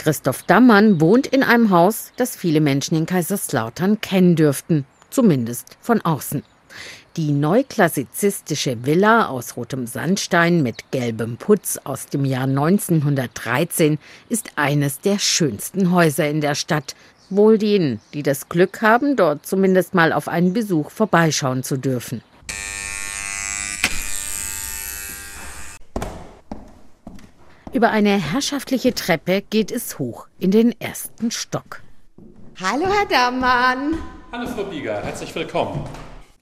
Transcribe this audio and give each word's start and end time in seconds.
Christoph 0.00 0.44
Dammann 0.44 0.98
wohnt 0.98 1.26
in 1.26 1.42
einem 1.42 1.68
Haus, 1.68 2.12
das 2.16 2.34
viele 2.34 2.62
Menschen 2.62 2.96
in 2.96 3.04
Kaiserslautern 3.04 4.00
kennen 4.00 4.34
dürften, 4.34 4.86
zumindest 5.10 5.76
von 5.82 6.00
außen. 6.00 6.42
Die 7.18 7.32
neuklassizistische 7.32 8.86
Villa 8.86 9.26
aus 9.26 9.58
rotem 9.58 9.86
Sandstein 9.86 10.62
mit 10.62 10.90
gelbem 10.90 11.36
Putz 11.36 11.78
aus 11.84 12.06
dem 12.06 12.24
Jahr 12.24 12.44
1913 12.44 13.98
ist 14.30 14.52
eines 14.56 15.00
der 15.00 15.18
schönsten 15.18 15.90
Häuser 15.90 16.26
in 16.30 16.40
der 16.40 16.54
Stadt. 16.54 16.94
Wohl 17.28 17.58
denen, 17.58 18.00
die 18.14 18.22
das 18.22 18.48
Glück 18.48 18.80
haben, 18.80 19.16
dort 19.16 19.44
zumindest 19.44 19.92
mal 19.92 20.14
auf 20.14 20.28
einen 20.28 20.54
Besuch 20.54 20.90
vorbeischauen 20.90 21.62
zu 21.62 21.76
dürfen. 21.76 22.22
Über 27.80 27.92
eine 27.92 28.18
herrschaftliche 28.18 28.94
Treppe 28.94 29.40
geht 29.40 29.72
es 29.72 29.98
hoch 29.98 30.26
in 30.38 30.50
den 30.50 30.78
ersten 30.82 31.30
Stock. 31.30 31.80
Hallo, 32.60 32.84
Herr 32.84 33.06
Dammann. 33.06 33.94
Hallo, 34.30 34.46
Frau 34.48 34.64
Bieger. 34.64 35.02
Herzlich 35.02 35.34
willkommen. 35.34 35.86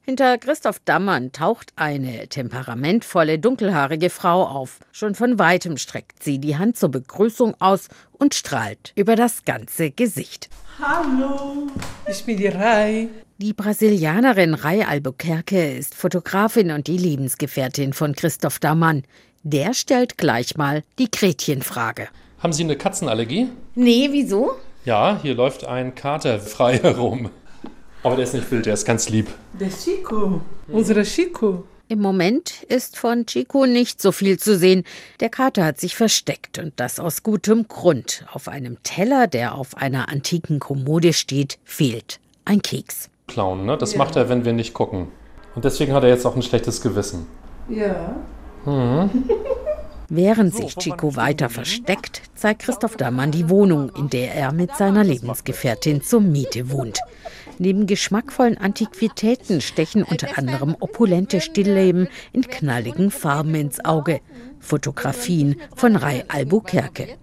Hinter 0.01 0.37
Christoph 0.39 0.81
Dammann 0.85 1.31
taucht 1.31 1.73
eine 1.77 2.27
temperamentvolle, 2.27 3.39
dunkelhaarige 3.39 4.11
Frau 4.11 4.49
auf. 4.49 4.81
Schon 4.91 5.15
von 5.15 5.39
weitem 5.39 5.77
streckt 5.77 6.25
sie 6.25 6.41
die 6.41 6.57
Hand 6.57 6.77
zur 6.77 6.89
Begrüßung 6.89 7.55
aus 7.61 7.87
und 8.11 8.35
strahlt 8.35 8.93
über 8.97 9.15
das 9.15 9.45
ganze 9.45 9.93
Gesicht. 9.93 10.49
Hallo, 10.83 11.69
ich 12.11 12.25
bin 12.25 12.37
die 12.37 12.49
Rai. 12.49 13.11
Die 13.37 13.53
Brasilianerin 13.53 14.55
Rai 14.55 14.85
Albuquerque 14.85 15.77
ist 15.79 15.95
Fotografin 15.95 16.73
und 16.73 16.89
die 16.89 16.99
Lebensgefährtin 16.99 17.93
von 17.93 18.17
Christoph 18.17 18.59
Dammann. 18.59 19.05
Der 19.51 19.73
stellt 19.73 20.19
gleich 20.19 20.59
mal 20.59 20.83
die 20.99 21.11
Gretchenfrage. 21.11 22.09
Haben 22.41 22.53
Sie 22.53 22.65
eine 22.65 22.77
Katzenallergie? 22.77 23.49
Nee, 23.75 24.11
wieso? 24.13 24.57
Ja, 24.85 25.19
hier 25.23 25.35
läuft 25.35 25.65
ein 25.65 25.95
Kater 25.95 26.39
frei 26.39 26.77
herum. 26.83 27.31
Aber 28.03 28.17
der 28.17 28.25
ist 28.25 28.35
nicht 28.35 28.51
wild, 28.51 28.67
der 28.67 28.75
ist 28.75 28.85
ganz 28.85 29.09
lieb. 29.09 29.29
Der 29.59 29.71
Chico, 29.71 30.43
unser 30.69 31.03
Chico. 31.03 31.65
Im 31.89 32.01
Moment 32.01 32.63
ist 32.65 32.99
von 32.99 33.25
Chico 33.25 33.65
nicht 33.65 34.03
so 34.03 34.13
viel 34.13 34.39
zu 34.39 34.55
sehen. 34.55 34.85
Der 35.21 35.31
Kater 35.31 35.65
hat 35.65 35.81
sich 35.81 35.97
versteckt 35.97 36.59
und 36.59 36.75
das 36.77 37.01
aus 37.01 37.23
gutem 37.23 37.69
Grund. 37.69 38.27
Auf 38.31 38.49
einem 38.49 38.83
Teller, 38.83 39.29
der 39.29 39.55
auf 39.55 39.79
einer 39.79 40.11
antiken 40.11 40.59
Kommode 40.59 41.15
steht, 41.15 41.59
fehlt 41.65 42.21
ein 42.45 42.61
Keks. 42.61 43.09
Clown, 43.29 43.65
ne? 43.65 43.79
Das 43.79 43.93
ja. 43.93 43.99
macht 43.99 44.15
er, 44.15 44.29
wenn 44.29 44.45
wir 44.45 44.53
nicht 44.53 44.75
gucken. 44.75 45.09
Und 45.55 45.65
deswegen 45.65 45.95
hat 45.95 46.03
er 46.03 46.11
jetzt 46.11 46.27
auch 46.27 46.37
ein 46.37 46.43
schlechtes 46.43 46.83
Gewissen. 46.83 47.27
Ja. 47.71 48.15
Mhm. 48.65 49.11
Während 50.11 50.55
sich 50.55 50.75
Chico 50.77 51.17
weiter 51.17 51.51
versteckt, 51.51 52.23
zeigt 52.35 52.63
Christoph 52.63 52.97
Dammann 52.97 53.31
die 53.31 53.51
Wohnung, 53.51 53.91
in 53.95 54.09
der 54.09 54.35
er 54.35 54.53
mit 54.53 54.75
seiner 54.75 55.05
Lebensgefährtin 55.05 56.03
zur 56.03 56.23
Miete 56.23 56.71
wohnt. 56.71 56.99
Neben 57.59 57.87
geschmackvollen 57.87 58.57
Antiquitäten 58.57 59.61
stechen 59.61 60.03
unter 60.03 60.39
anderem 60.39 60.77
opulente 60.81 61.43
Stillleben 61.43 62.09
in 62.33 62.43
knalligen 62.43 63.11
Farben 63.11 63.55
ins 63.55 63.85
Auge. 63.85 64.21
Fotografien 64.61 65.57
von 65.77 65.97
Rai 65.97 66.25
Albuquerque. 66.29 67.19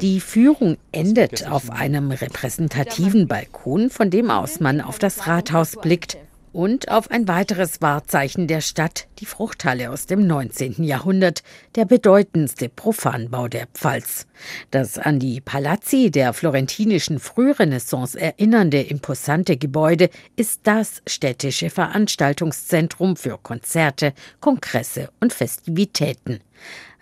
Die 0.00 0.20
Führung 0.20 0.78
endet 0.92 1.48
auf 1.48 1.70
einem 1.70 2.10
repräsentativen 2.10 3.28
Balkon, 3.28 3.88
von 3.88 4.10
dem 4.10 4.30
aus 4.30 4.60
man 4.60 4.80
auf 4.80 4.98
das 4.98 5.26
Rathaus 5.26 5.76
blickt 5.76 6.16
und 6.52 6.90
auf 6.90 7.10
ein 7.10 7.28
weiteres 7.28 7.80
Wahrzeichen 7.80 8.46
der 8.46 8.60
Stadt, 8.60 9.06
die 9.18 9.26
Fruchthalle 9.26 9.90
aus 9.90 10.06
dem 10.06 10.26
19. 10.26 10.82
Jahrhundert, 10.82 11.42
der 11.74 11.84
bedeutendste 11.84 12.68
Profanbau 12.68 13.48
der 13.48 13.66
Pfalz. 13.68 14.26
Das 14.70 14.98
an 14.98 15.18
die 15.18 15.40
Palazzi 15.40 16.10
der 16.10 16.32
florentinischen 16.32 17.18
Frührenaissance 17.18 18.18
erinnernde 18.18 18.80
imposante 18.80 19.56
Gebäude 19.56 20.10
ist 20.36 20.60
das 20.64 21.02
städtische 21.06 21.70
Veranstaltungszentrum 21.70 23.16
für 23.16 23.38
Konzerte, 23.38 24.12
Kongresse 24.40 25.10
und 25.20 25.32
Festivitäten. 25.32 26.40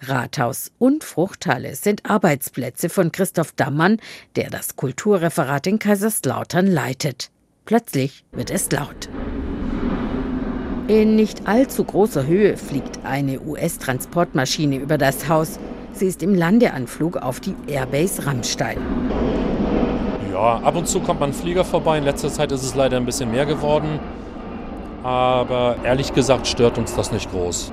Rathaus 0.01 0.71
und 0.79 1.03
Fruchthalle 1.05 1.75
sind 1.75 2.09
Arbeitsplätze 2.09 2.89
von 2.89 3.11
Christoph 3.11 3.53
Dammann, 3.53 4.01
der 4.37 4.51
das 4.51 4.77
Kulturreferat 4.77 5.67
in 5.67 5.79
Kaiserslautern 5.79 6.67
leitet. 6.67 7.31
Plötzlich 7.65 8.25
wird 8.33 8.51
es 8.51 8.71
laut. 8.71 9.09
In 10.89 11.17
nicht 11.17 11.47
allzu 11.47 11.85
großer 11.85 12.27
Höhe 12.27 12.57
fliegt 12.57 13.01
eine 13.05 13.43
US-Transportmaschine 13.43 14.77
über 14.77 14.97
das 14.97 15.29
Haus. 15.29 15.59
Sie 15.93 16.07
ist 16.07 16.23
im 16.23 16.35
Landeanflug 16.35 17.19
auf 17.19 17.41
die 17.41 17.55
Airbase 17.67 18.25
Rammstein. 18.25 18.79
Ja, 20.33 20.61
ab 20.61 20.77
und 20.77 20.89
zu 20.89 21.01
kommt 21.01 21.21
man 21.21 21.35
Flieger 21.35 21.67
vorbei. 21.67 21.99
In 21.99 22.05
letzter 22.05 22.33
Zeit 22.33 22.53
ist 22.53 22.63
es 22.63 22.75
leider 22.75 22.97
ein 22.97 23.05
bisschen 23.05 23.31
mehr 23.31 23.45
geworden. 23.45 24.01
Aber 25.03 25.77
ehrlich 25.85 26.15
gesagt 26.15 26.47
stört 26.47 26.79
uns 26.79 26.95
das 26.95 27.13
nicht 27.13 27.31
groß. 27.31 27.71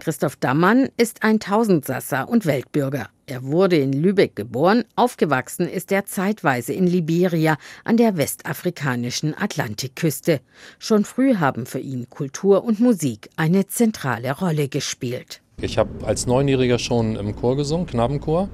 Christoph 0.00 0.36
Dammann 0.36 0.90
ist 0.98 1.22
ein 1.22 1.40
Tausendsasser 1.40 2.28
und 2.28 2.44
Weltbürger. 2.44 3.08
Er 3.30 3.44
wurde 3.44 3.76
in 3.76 3.92
Lübeck 3.92 4.36
geboren, 4.36 4.84
aufgewachsen 4.96 5.68
ist 5.68 5.92
er 5.92 6.06
zeitweise 6.06 6.72
in 6.72 6.86
Liberia 6.86 7.58
an 7.84 7.98
der 7.98 8.16
westafrikanischen 8.16 9.34
Atlantikküste. 9.36 10.40
Schon 10.78 11.04
früh 11.04 11.34
haben 11.34 11.66
für 11.66 11.78
ihn 11.78 12.08
Kultur 12.08 12.64
und 12.64 12.80
Musik 12.80 13.28
eine 13.36 13.66
zentrale 13.66 14.32
Rolle 14.32 14.68
gespielt. 14.68 15.42
Ich 15.60 15.76
habe 15.76 16.06
als 16.06 16.26
Neunjähriger 16.26 16.78
schon 16.78 17.16
im 17.16 17.36
Chor 17.36 17.58
gesungen, 17.58 17.86
Knabenchor, 17.86 18.48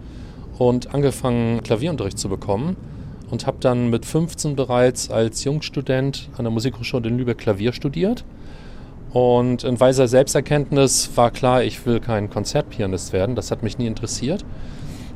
und 0.58 0.92
angefangen 0.92 1.62
Klavierunterricht 1.62 2.18
zu 2.18 2.28
bekommen 2.28 2.76
und 3.30 3.46
habe 3.46 3.58
dann 3.60 3.90
mit 3.90 4.04
15 4.04 4.56
bereits 4.56 5.08
als 5.08 5.44
Jungstudent 5.44 6.30
an 6.36 6.46
der 6.46 6.50
Musikhochschule 6.50 7.08
in 7.08 7.16
Lübeck 7.16 7.38
Klavier 7.38 7.72
studiert 7.72 8.24
und 9.14 9.62
in 9.62 9.78
weiser 9.78 10.08
Selbsterkenntnis 10.08 11.08
war 11.14 11.30
klar, 11.30 11.62
ich 11.62 11.86
will 11.86 12.00
kein 12.00 12.28
Konzertpianist 12.28 13.12
werden. 13.12 13.36
Das 13.36 13.52
hat 13.52 13.62
mich 13.62 13.78
nie 13.78 13.86
interessiert. 13.86 14.44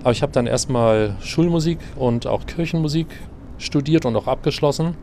Aber 0.02 0.12
ich 0.12 0.22
habe 0.22 0.30
dann 0.30 0.46
erstmal 0.46 1.16
Schulmusik 1.20 1.80
und 1.96 2.28
auch 2.28 2.46
Kirchenmusik 2.46 3.08
studiert 3.58 4.06
und 4.06 4.14
auch 4.14 4.28
abgeschlossen. 4.28 4.96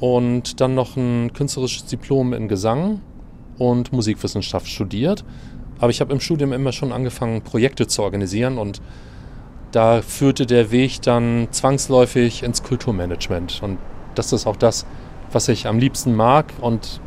Und 0.00 0.60
dann 0.60 0.74
noch 0.74 0.96
ein 0.96 1.32
künstlerisches 1.32 1.84
Diplom 1.86 2.32
in 2.32 2.48
Gesang 2.48 3.00
und 3.56 3.92
Musikwissenschaft 3.92 4.66
studiert. 4.66 5.24
Aber 5.78 5.90
ich 5.90 6.00
habe 6.00 6.12
im 6.12 6.18
Studium 6.18 6.52
immer 6.52 6.72
schon 6.72 6.90
angefangen, 6.90 7.42
Projekte 7.42 7.86
zu 7.86 8.02
organisieren 8.02 8.58
und 8.58 8.82
da 9.70 10.02
führte 10.02 10.44
der 10.44 10.72
Weg 10.72 11.02
dann 11.02 11.46
zwangsläufig 11.52 12.42
ins 12.42 12.64
Kulturmanagement. 12.64 13.62
Und 13.62 13.78
das 14.16 14.32
ist 14.32 14.48
auch 14.48 14.56
das, 14.56 14.86
was 15.30 15.46
ich 15.46 15.68
am 15.68 15.78
liebsten 15.78 16.16
mag 16.16 16.52
und 16.60 17.00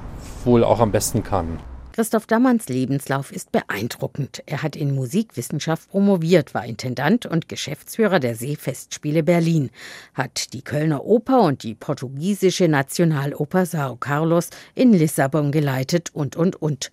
wohl 0.46 0.64
auch 0.64 0.80
am 0.80 0.92
besten 0.92 1.24
kann. 1.24 1.60
Christoph 1.94 2.26
Dammanns 2.26 2.70
Lebenslauf 2.70 3.32
ist 3.32 3.52
beeindruckend. 3.52 4.42
Er 4.48 4.64
hat 4.64 4.76
in 4.76 4.96
Musikwissenschaft 4.96 5.92
promoviert, 5.92 6.56
war 6.56 6.66
Intendant 6.66 7.28
und 7.28 7.48
Geschäftsführer 7.48 8.20
der 8.20 8.34
Seefestspiele 8.34 9.22
Berlin, 9.22 9.70
hat 10.16 10.54
die 10.54 10.64
Kölner 10.64 11.06
Oper 11.06 11.42
und 11.42 11.62
die 11.62 11.76
portugiesische 11.76 12.68
Nationaloper 12.68 13.68
Sao 13.68 13.96
Carlos 13.96 14.50
in 14.74 14.92
Lissabon 14.92 15.52
geleitet 15.52 16.10
und, 16.14 16.36
und, 16.36 16.60
und. 16.60 16.92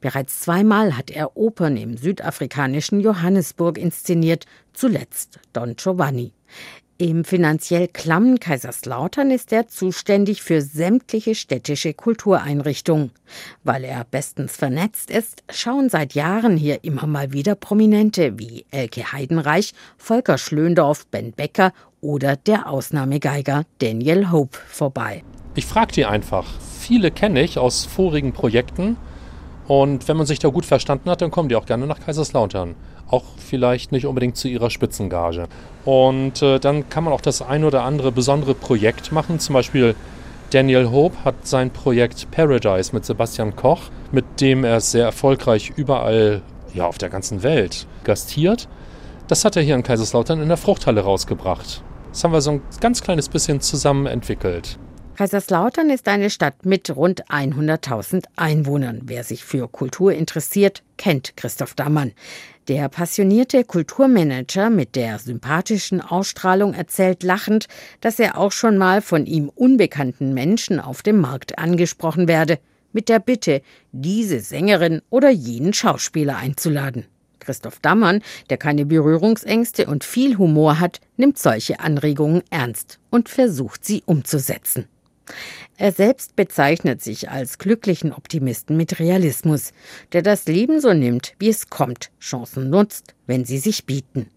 Bereits 0.00 0.40
zweimal 0.40 0.96
hat 0.96 1.12
er 1.12 1.36
Opern 1.36 1.76
im 1.76 1.96
südafrikanischen 1.96 3.00
Johannesburg 3.00 3.78
inszeniert, 3.78 4.46
zuletzt 4.72 5.38
Don 5.52 5.76
Giovanni. 5.76 6.32
Im 7.00 7.24
finanziell 7.24 7.88
klammen 7.88 8.40
Kaiserslautern 8.40 9.30
ist 9.30 9.54
er 9.54 9.68
zuständig 9.68 10.42
für 10.42 10.60
sämtliche 10.60 11.34
städtische 11.34 11.94
Kultureinrichtungen. 11.94 13.12
Weil 13.64 13.84
er 13.84 14.04
bestens 14.04 14.54
vernetzt 14.58 15.10
ist, 15.10 15.42
schauen 15.48 15.88
seit 15.88 16.12
Jahren 16.12 16.58
hier 16.58 16.84
immer 16.84 17.06
mal 17.06 17.32
wieder 17.32 17.54
Prominente 17.54 18.38
wie 18.38 18.66
Elke 18.70 19.12
Heidenreich, 19.12 19.72
Volker 19.96 20.36
Schlöndorff, 20.36 21.06
Ben 21.06 21.32
Becker 21.32 21.72
oder 22.02 22.36
der 22.36 22.68
Ausnahmegeiger 22.68 23.64
Daniel 23.78 24.30
Hope 24.30 24.58
vorbei. 24.68 25.24
Ich 25.54 25.64
frage 25.64 25.92
die 25.92 26.04
einfach. 26.04 26.44
Viele 26.80 27.10
kenne 27.10 27.40
ich 27.40 27.56
aus 27.56 27.86
vorigen 27.86 28.34
Projekten 28.34 28.98
und 29.66 30.06
wenn 30.06 30.18
man 30.18 30.26
sich 30.26 30.38
da 30.38 30.48
gut 30.48 30.66
verstanden 30.66 31.08
hat, 31.08 31.22
dann 31.22 31.30
kommen 31.30 31.48
die 31.48 31.56
auch 31.56 31.64
gerne 31.64 31.86
nach 31.86 32.00
Kaiserslautern 32.00 32.74
auch 33.10 33.24
vielleicht 33.36 33.92
nicht 33.92 34.06
unbedingt 34.06 34.36
zu 34.36 34.48
ihrer 34.48 34.70
Spitzengage. 34.70 35.48
Und 35.84 36.42
äh, 36.42 36.58
dann 36.58 36.88
kann 36.88 37.04
man 37.04 37.12
auch 37.12 37.20
das 37.20 37.42
ein 37.42 37.64
oder 37.64 37.82
andere 37.82 38.12
besondere 38.12 38.54
Projekt 38.54 39.12
machen. 39.12 39.38
Zum 39.38 39.54
Beispiel 39.54 39.94
Daniel 40.50 40.90
Hope 40.90 41.24
hat 41.24 41.46
sein 41.46 41.70
Projekt 41.70 42.30
Paradise 42.30 42.92
mit 42.92 43.04
Sebastian 43.04 43.54
Koch, 43.56 43.82
mit 44.12 44.40
dem 44.40 44.64
er 44.64 44.80
sehr 44.80 45.04
erfolgreich 45.04 45.72
überall 45.76 46.42
ja, 46.74 46.86
auf 46.86 46.98
der 46.98 47.08
ganzen 47.08 47.42
Welt 47.42 47.86
gastiert. 48.04 48.68
Das 49.28 49.44
hat 49.44 49.56
er 49.56 49.62
hier 49.62 49.76
in 49.76 49.82
Kaiserslautern 49.82 50.42
in 50.42 50.48
der 50.48 50.56
Fruchthalle 50.56 51.02
rausgebracht. 51.02 51.82
Das 52.10 52.24
haben 52.24 52.32
wir 52.32 52.40
so 52.40 52.52
ein 52.52 52.62
ganz 52.80 53.02
kleines 53.02 53.28
bisschen 53.28 53.60
zusammen 53.60 54.06
entwickelt. 54.06 54.78
Kaiserslautern 55.20 55.90
ist 55.90 56.08
eine 56.08 56.30
Stadt 56.30 56.64
mit 56.64 56.96
rund 56.96 57.26
100.000 57.26 58.24
Einwohnern. 58.36 59.02
Wer 59.04 59.22
sich 59.22 59.44
für 59.44 59.68
Kultur 59.68 60.14
interessiert, 60.14 60.82
kennt 60.96 61.36
Christoph 61.36 61.74
Dammann. 61.74 62.12
Der 62.68 62.88
passionierte 62.88 63.64
Kulturmanager 63.64 64.70
mit 64.70 64.96
der 64.96 65.18
sympathischen 65.18 66.00
Ausstrahlung 66.00 66.72
erzählt 66.72 67.22
lachend, 67.22 67.68
dass 68.00 68.18
er 68.18 68.38
auch 68.38 68.50
schon 68.50 68.78
mal 68.78 69.02
von 69.02 69.26
ihm 69.26 69.50
unbekannten 69.54 70.32
Menschen 70.32 70.80
auf 70.80 71.02
dem 71.02 71.20
Markt 71.20 71.58
angesprochen 71.58 72.26
werde, 72.26 72.58
mit 72.94 73.10
der 73.10 73.18
Bitte, 73.18 73.60
diese 73.92 74.40
Sängerin 74.40 75.02
oder 75.10 75.28
jenen 75.28 75.74
Schauspieler 75.74 76.38
einzuladen. 76.38 77.04
Christoph 77.40 77.78
Dammann, 77.80 78.22
der 78.48 78.56
keine 78.56 78.86
Berührungsängste 78.86 79.84
und 79.84 80.02
viel 80.02 80.38
Humor 80.38 80.80
hat, 80.80 80.98
nimmt 81.18 81.36
solche 81.36 81.80
Anregungen 81.80 82.42
ernst 82.48 83.00
und 83.10 83.28
versucht 83.28 83.84
sie 83.84 84.02
umzusetzen. 84.06 84.86
Er 85.76 85.92
selbst 85.92 86.36
bezeichnet 86.36 87.02
sich 87.02 87.30
als 87.30 87.58
glücklichen 87.58 88.12
Optimisten 88.12 88.76
mit 88.76 88.98
Realismus, 88.98 89.72
der 90.12 90.22
das 90.22 90.46
Leben 90.46 90.80
so 90.80 90.92
nimmt, 90.92 91.34
wie 91.38 91.48
es 91.48 91.70
kommt, 91.70 92.10
Chancen 92.20 92.70
nutzt, 92.70 93.14
wenn 93.26 93.44
sie 93.44 93.58
sich 93.58 93.86
bieten. 93.86 94.28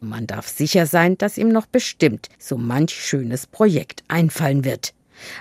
Man 0.00 0.26
darf 0.26 0.48
sicher 0.48 0.86
sein, 0.86 1.16
dass 1.16 1.38
ihm 1.38 1.48
noch 1.48 1.66
bestimmt 1.66 2.28
so 2.38 2.58
manch 2.58 2.92
schönes 2.92 3.46
Projekt 3.46 4.04
einfallen 4.08 4.64
wird. 4.64 4.92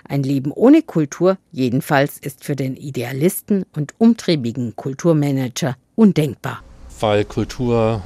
Ein 0.07 0.23
Leben 0.23 0.51
ohne 0.51 0.83
Kultur 0.83 1.37
jedenfalls 1.51 2.17
ist 2.17 2.43
für 2.43 2.55
den 2.55 2.75
Idealisten 2.75 3.65
und 3.75 3.93
umtriebigen 3.97 4.75
Kulturmanager 4.75 5.75
undenkbar. 5.95 6.63
Weil 6.99 7.25
Kultur 7.25 8.01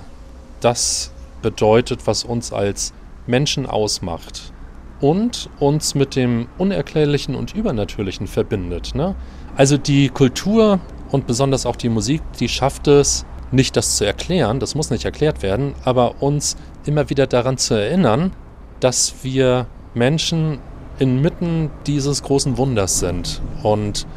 das 0.61 1.11
bedeutet, 1.41 2.07
was 2.07 2.23
uns 2.23 2.51
als 2.53 2.93
Menschen 3.27 3.65
ausmacht 3.65 4.53
und 5.01 5.49
uns 5.59 5.95
mit 5.95 6.15
dem 6.15 6.47
Unerklärlichen 6.57 7.35
und 7.35 7.53
Übernatürlichen 7.55 8.27
verbindet. 8.27 8.95
Ne? 8.95 9.15
Also 9.55 9.77
die 9.77 10.09
Kultur 10.09 10.79
und 11.11 11.27
besonders 11.27 11.65
auch 11.65 11.75
die 11.75 11.89
Musik, 11.89 12.21
die 12.39 12.49
schafft 12.49 12.87
es, 12.87 13.25
nicht 13.51 13.77
das 13.77 13.97
zu 13.97 14.05
erklären, 14.05 14.59
das 14.59 14.75
muss 14.75 14.89
nicht 14.89 15.05
erklärt 15.05 15.43
werden, 15.43 15.75
aber 15.83 16.21
uns 16.21 16.57
immer 16.85 17.09
wieder 17.09 17.27
daran 17.27 17.57
zu 17.57 17.73
erinnern, 17.75 18.31
dass 18.79 19.23
wir 19.23 19.67
Menschen 19.93 20.59
inmitten 20.99 21.69
dieses 21.87 22.23
großen 22.23 22.57
Wunders 22.57 22.99
sind 22.99 23.41
und 23.63 24.07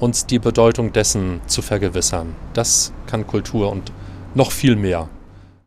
uns 0.00 0.26
die 0.26 0.38
Bedeutung 0.38 0.92
dessen 0.92 1.40
zu 1.46 1.62
vergewissern. 1.62 2.34
Das 2.54 2.92
kann 3.06 3.26
Kultur 3.26 3.70
und 3.70 3.92
noch 4.34 4.50
viel 4.50 4.76
mehr. 4.76 5.08